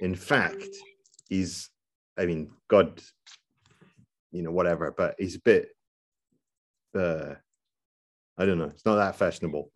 [0.00, 0.68] in fact
[1.28, 1.70] he's
[2.18, 3.00] i mean god
[4.30, 5.68] you know whatever but he's a bit
[6.98, 7.34] uh
[8.38, 9.70] i don't know it's not that fashionable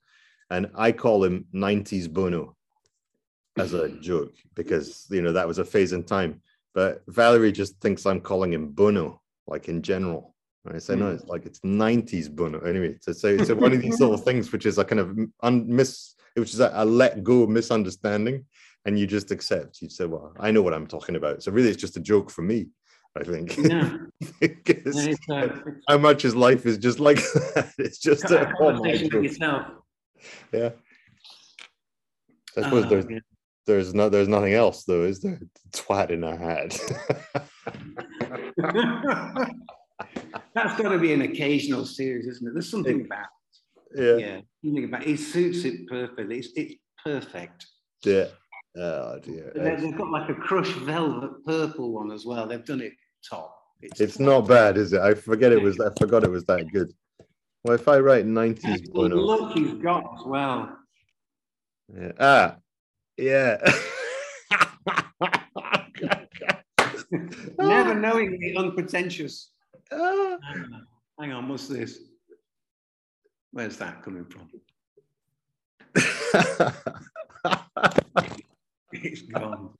[0.50, 2.56] and I call him 90s Bono
[3.58, 6.40] as a joke because you know that was a phase in time.
[6.74, 10.34] But Valerie just thinks I'm calling him Bono, like in general.
[10.68, 12.60] I say no, it's like it's 90s Bono.
[12.60, 15.66] Anyway, so so it's one of these little things which is a kind of un-
[15.68, 18.44] miss, which is a, a let go misunderstanding,
[18.84, 19.82] and you just accept.
[19.82, 21.42] You say, well, I know what I'm talking about.
[21.42, 22.68] So really, it's just a joke for me.
[23.16, 23.56] I think.
[23.56, 23.96] Yeah.
[25.30, 25.48] Uh,
[25.88, 27.16] how much his life is just like
[27.54, 27.72] that.
[27.78, 29.66] It's just a a, oh conversation with yourself.
[30.52, 30.70] Yeah.
[32.56, 33.18] I suppose Ah, there's yeah.
[33.66, 35.40] there's no there's nothing else though, is there?
[35.72, 36.78] Twat in a hat.
[40.54, 42.52] That's got to be an occasional series, isn't it?
[42.54, 43.26] There's something about
[43.96, 44.16] yeah.
[44.16, 46.38] yeah, something about it suits it perfectly.
[46.38, 47.66] It's, it's perfect.
[48.04, 48.26] Yeah.
[48.76, 49.52] Oh dear.
[49.54, 52.46] They- They've got like a crushed velvet purple one as well.
[52.46, 52.92] They've done it
[53.28, 53.52] top.
[53.80, 55.00] It's not bad, is it?
[55.00, 55.78] I forget it was.
[55.80, 56.92] I forgot it was that good.
[57.62, 60.78] Well, if I write nineties look he's got as well.
[61.94, 62.12] yeah.
[62.20, 62.56] ah,
[63.18, 63.56] yeah.
[67.58, 69.50] Never knowingly unpretentious.
[69.92, 70.36] Ah.
[71.18, 71.98] Hang on, what's this?
[73.56, 74.50] Where's that coming from?
[78.92, 79.70] It's gone.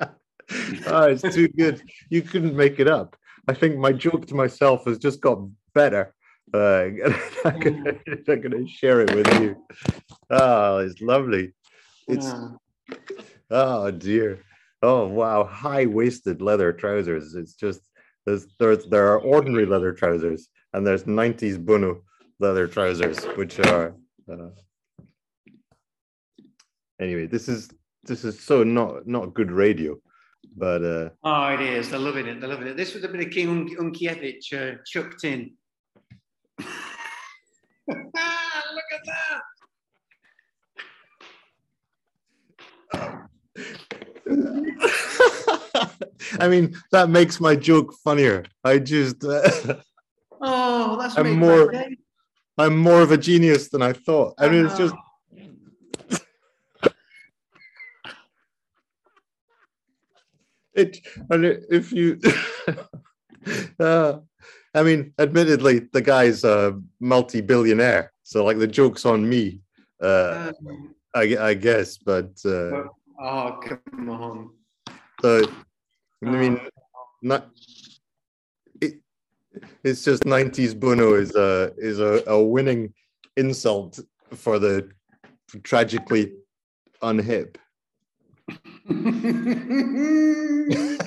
[0.00, 1.82] oh, it's too good.
[2.10, 3.16] You couldn't make it up.
[3.46, 5.38] I think my joke to myself has just got
[5.74, 6.14] better.
[6.52, 6.58] Uh,
[7.46, 9.56] I'm I'm gonna share it with you.
[10.30, 11.54] Oh, it's lovely.
[12.08, 12.56] It's Ah.
[13.50, 14.44] oh dear.
[14.82, 17.34] Oh wow, high-waisted leather trousers.
[17.34, 17.80] It's just
[18.26, 22.02] there's there's there are ordinary leather trousers and there's 90s Bono
[22.40, 23.94] leather trousers, which are
[24.30, 24.50] uh,
[27.00, 27.26] anyway.
[27.26, 27.68] This is
[28.04, 29.96] this is so not not good radio,
[30.56, 31.90] but uh, Oh, it is.
[31.90, 32.40] They're loving it.
[32.40, 32.76] They're loving it.
[32.76, 35.52] This was a bit of King Un- Unkiewicz uh, chucked in.
[37.88, 39.42] Look at that.
[46.40, 48.44] I mean that makes my joke funnier.
[48.64, 49.76] I just uh,
[50.40, 51.96] Oh, that's I'm more- day.
[52.58, 54.34] I'm more of a genius than I thought.
[54.38, 54.94] I mean, it's just
[60.74, 60.98] it.
[61.30, 62.18] And it- if you,
[63.80, 64.18] uh,
[64.74, 69.60] I mean, admittedly, the guy's a multi-billionaire, so like the joke's on me.
[70.02, 72.84] Uh, Um, I, I guess, but uh,
[73.20, 74.50] oh, come on.
[75.22, 75.42] so
[76.24, 76.60] I mean,
[77.22, 77.48] not.
[79.58, 82.92] It, it's just 90s Bono is a is a, a winning
[83.36, 83.98] insult
[84.34, 84.90] for the
[85.62, 86.32] tragically
[87.02, 87.56] unhip.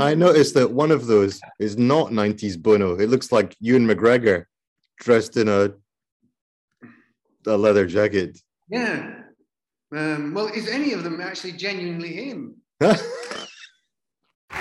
[0.00, 2.98] I noticed that one of those is not 90s Bono.
[2.98, 4.44] It looks like Ewan McGregor
[4.98, 5.72] dressed in a
[7.46, 8.38] a leather jacket.
[8.68, 9.12] yeah.
[9.94, 12.56] Um, well, is any of them actually genuinely him?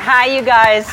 [0.06, 0.88] Hi, you guys.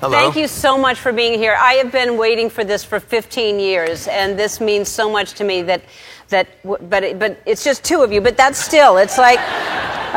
[0.00, 0.18] Hello.
[0.18, 1.58] Thank you so much for being here.
[1.60, 5.44] I have been waiting for this for 15 years, and this means so much to
[5.44, 5.82] me that,
[6.28, 8.22] that, but, it, but it's just two of you.
[8.22, 9.40] But that's still, it's like,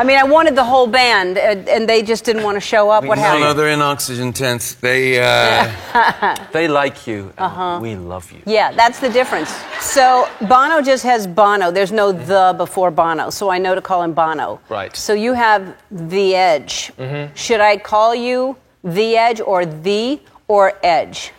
[0.00, 2.88] I mean, I wanted the whole band, and, and they just didn't want to show
[2.88, 3.04] up.
[3.04, 3.44] What happened?
[3.44, 4.72] no, they're in oxygen tents.
[4.72, 7.24] They uh, they like you.
[7.24, 7.80] and Uh-huh.
[7.82, 8.40] We love you.
[8.46, 9.50] Yeah, that's the difference.
[9.78, 11.70] So Bono just has Bono.
[11.70, 14.58] There's no the before Bono, so I know to call him Bono.
[14.70, 14.96] Right.
[14.96, 16.92] So you have the Edge.
[17.34, 21.32] Should I call you the Edge or the or Edge?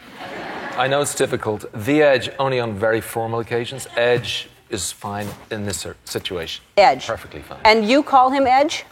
[0.77, 1.65] I know it's difficult.
[1.73, 3.87] The edge only on very formal occasions.
[3.97, 6.63] Edge is fine in this situation.
[6.77, 7.07] Edge.
[7.07, 7.59] Perfectly fine.
[7.65, 8.85] And you call him Edge?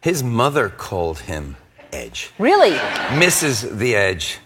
[0.00, 1.56] His mother called him
[1.92, 2.30] Edge.
[2.38, 2.72] Really?
[2.72, 3.78] Mrs.
[3.78, 4.38] The Edge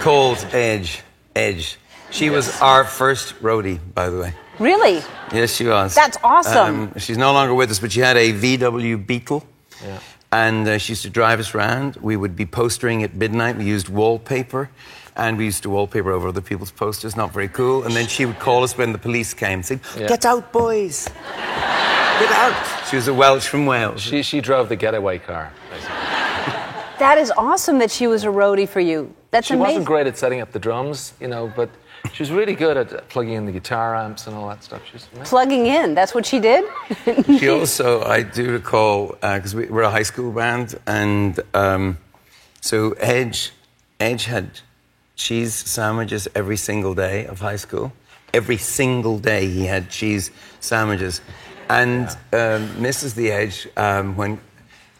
[0.00, 1.00] called Edge
[1.34, 1.78] Edge.
[2.10, 4.34] She was our first roadie, by the way.
[4.58, 5.02] Really?
[5.32, 5.94] Yes, she was.
[5.94, 6.82] That's awesome.
[6.82, 9.44] Um, she's no longer with us, but she had a VW Beetle.
[9.82, 9.98] Yeah.
[10.32, 11.96] And uh, she used to drive us around.
[11.96, 13.56] We would be postering at midnight.
[13.56, 14.70] We used wallpaper.
[15.16, 17.16] And we used to wallpaper over other people's posters.
[17.16, 17.84] Not very cool.
[17.84, 20.08] And then she would call us when the police came, saying, Yeah.
[20.08, 21.08] Get out, boys.
[22.18, 22.86] Get out.
[22.90, 24.00] She was a Welsh from Wales.
[24.02, 25.52] She, she drove the getaway car.
[26.98, 29.14] That is awesome that she was a roadie for you.
[29.30, 29.66] That's She amazing.
[29.68, 31.68] wasn't great at setting up the drums, you know, but
[32.14, 34.80] she was really good at plugging in the guitar amps and all that stuff.
[34.86, 35.26] She was amazing.
[35.26, 35.94] Plugging in.
[35.94, 36.64] That's what she did?
[37.38, 41.98] She also, I do recall, because we, we're a high school band, and um,
[42.62, 43.52] so Edge,
[44.00, 44.60] Edge had
[45.16, 47.92] cheese sandwiches every single day of high school.
[48.32, 51.20] Every single day he had cheese sandwiches.
[51.68, 53.14] And um, Mrs.
[53.14, 54.38] The Edge, um, when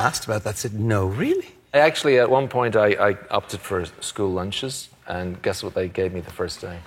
[0.01, 1.47] asked about that, said, No, really?
[1.73, 5.89] I actually, at one point, I, I opted for school lunches, and guess what they
[5.89, 6.79] gave me the first day?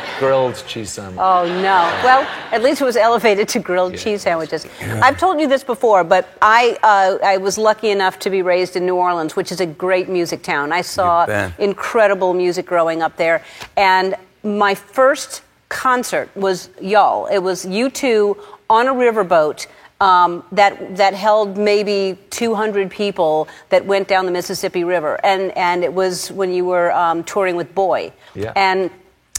[0.18, 1.18] Grilled cheese sandwich.
[1.18, 1.78] Oh no!
[2.04, 4.66] Well, at least it was elevated to grilled cheese sandwiches.
[4.80, 8.76] I've told you this before, but I uh, I was lucky enough to be raised
[8.76, 10.72] in New Orleans, which is a great music town.
[10.72, 11.26] I saw
[11.58, 13.42] incredible music growing up there,
[13.76, 17.26] and my first concert was y'all.
[17.26, 18.38] It was U2
[18.70, 19.66] on a riverboat.
[20.00, 25.82] Um, that that held maybe 200 people that went down the Mississippi River, and and
[25.84, 28.52] it was when you were um, touring with Boy, Yeah.
[28.56, 28.90] and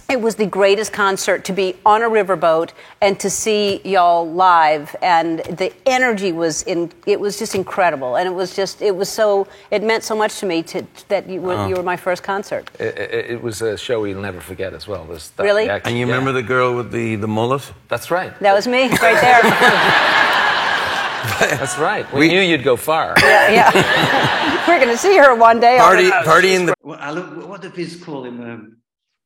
[0.07, 4.95] it was the greatest concert to be on a riverboat and to see y'all live
[5.01, 9.09] and the energy was in it was just incredible and it was just it was
[9.09, 11.67] so it meant so much to me to that you were, Oh.
[11.67, 14.87] you were my first concert It, it, it was a show we'll never forget as
[14.87, 15.05] well.
[15.05, 15.63] There's that Really?
[15.63, 16.13] reaction- And you yeah.
[16.13, 17.63] remember the girl with the, the mullet?
[17.87, 18.37] That's right.
[18.41, 19.41] that was me right there
[21.39, 22.05] That's right.
[22.13, 23.15] We, We- knew you'd go far.
[23.19, 24.67] Yeah, yeah.
[24.67, 25.77] We're going to see her one day.
[25.79, 26.73] Party, party in the.
[26.83, 28.39] Well, I love, what do Viz call him?
[28.41, 28.59] A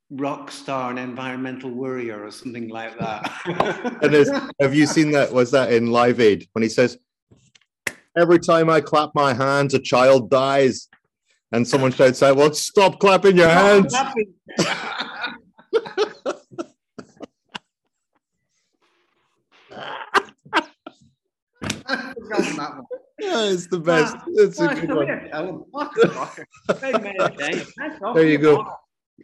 [0.09, 3.31] rock star, and environmental worrier, or something like that.
[4.01, 4.29] And there's,
[4.59, 5.31] have you seen that?
[5.31, 6.97] Was that in Live Aid when he says,
[8.17, 10.87] "Every time I clap my hands, a child dies,"
[11.51, 14.25] and someone shouts out, "Well, stop clapping your hands!" That one.
[23.19, 24.15] Yeah, it's the best.
[24.27, 25.07] It's a good one.
[25.07, 25.65] weird Ellen.
[25.71, 26.47] What a rocker.
[26.79, 27.63] Hey, man, okay.
[27.77, 28.65] That's There you go.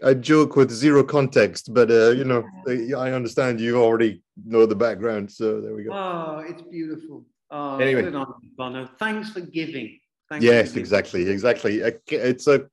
[0.03, 4.75] A joke with zero context, but uh, you know, I understand you already know the
[4.75, 5.91] background, so there we go.
[5.93, 7.25] Oh, it's beautiful.
[7.51, 8.01] Oh, Anyway.
[8.03, 8.89] good on you, Bono.
[8.99, 9.99] Thanks for giving.
[10.29, 10.79] Thanks for Yes, giving.
[10.81, 11.79] exactly, exactly.
[12.09, 12.67] It's a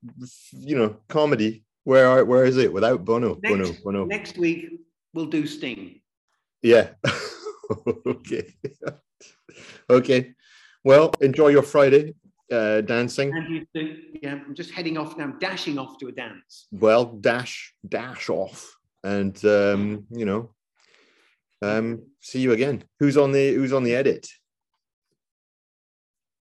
[0.52, 1.64] you know comedy.
[1.84, 3.34] Where are, where is it without Bono?
[3.34, 4.04] Bono, Bono.
[4.04, 4.66] next week,
[5.14, 6.00] we'll do Sting.
[6.62, 6.90] Yeah.
[8.06, 8.54] okay.
[9.90, 10.34] okay.
[10.84, 12.14] Well, enjoy your Friday
[12.53, 13.34] uh, dancing.
[13.34, 13.96] And you do.
[14.22, 16.66] Yeah, I'm just heading off now, dashing off to a dance.
[16.70, 20.50] Well, dash dash off, and um, you know,
[21.62, 22.84] um, see you again.
[23.00, 24.28] Who's on the Who's on the edit?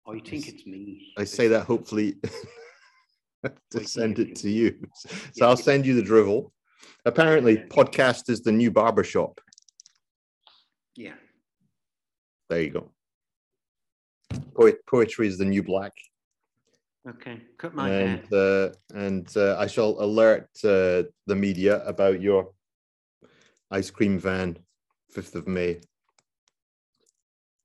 [0.05, 1.13] Oh, you think it's me?
[1.17, 2.15] I say that hopefully
[3.71, 4.87] to send it to you.
[5.33, 6.53] So I'll send you the drivel.
[7.05, 9.41] Apparently, podcast is the new barbershop.
[10.95, 11.13] Yeah.
[12.49, 12.91] There you go.
[14.55, 15.93] Poet, poetry is the new black.
[17.07, 17.41] Okay.
[17.57, 18.21] Cut my hair.
[18.21, 22.51] and uh, and uh, I shall alert uh, the media about your
[23.71, 24.57] ice cream van,
[25.11, 25.79] fifth of May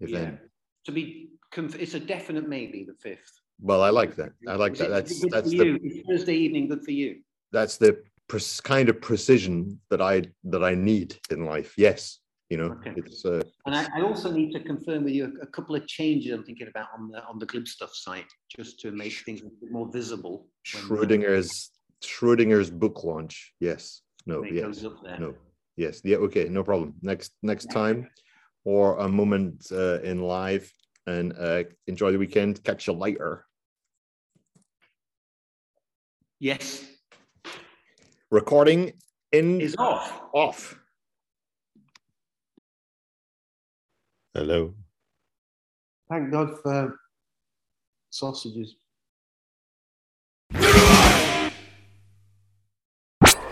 [0.00, 0.38] event.
[0.40, 0.48] Yeah.
[0.86, 3.32] To be, conf- it's a definite maybe the fifth.
[3.60, 4.32] Well, I like that.
[4.48, 4.86] I like Is that.
[4.86, 5.78] it- That's good that's for the you?
[5.82, 7.20] Is Thursday evening good for you?
[7.52, 8.02] that's the
[8.62, 11.74] kind of precision that I that I need in life.
[11.76, 12.18] Yes,
[12.52, 12.92] you know, Okay.
[12.96, 15.86] it's uh, And I, I also need to confirm with you a, a couple of
[15.86, 19.40] changes I'm thinking about on the on the Glib Stuff site, just to make things
[19.40, 20.34] a bit more visible.
[20.70, 21.50] Schrodinger's
[22.04, 23.54] Schrodinger's book launch.
[23.68, 24.02] Yes.
[24.26, 24.44] No.
[24.44, 24.84] Yes.
[25.18, 25.34] No.
[25.76, 26.02] Yes.
[26.04, 26.18] Yeah.
[26.26, 26.44] Okay.
[26.58, 26.88] No problem.
[27.00, 27.98] Next next time,
[28.64, 30.70] or a moment uh, in live,
[31.06, 32.62] and uh, enjoy the weekend.
[32.68, 33.46] Catch you later.
[36.38, 36.84] Yes,
[38.30, 38.92] Recording
[39.30, 40.20] in is off.
[40.34, 40.81] off.
[44.34, 44.72] Hello.
[46.08, 46.98] Thank God for
[48.08, 48.76] sausages.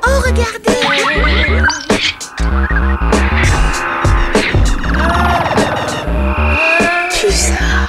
[0.03, 0.81] Oh, regardez
[7.13, 7.89] Tout ça.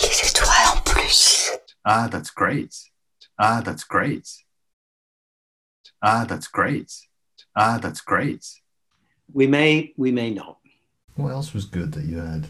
[0.00, 1.50] Les étoiles en plus.
[1.84, 2.76] Ah, that's great.
[3.40, 4.44] Ah, that's great.
[6.00, 6.92] Ah, that's great.
[7.56, 8.44] Ah, that's great.
[9.32, 10.58] We may, we may not.
[11.18, 12.46] What else was good that you had?